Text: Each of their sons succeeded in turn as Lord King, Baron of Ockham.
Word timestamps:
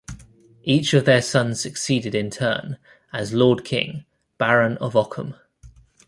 Each 0.63 0.95
of 0.95 1.05
their 1.05 1.21
sons 1.21 1.61
succeeded 1.61 2.15
in 2.15 2.31
turn 2.31 2.79
as 3.13 3.35
Lord 3.35 3.63
King, 3.63 4.05
Baron 4.39 4.75
of 4.77 4.95
Ockham. 4.95 5.35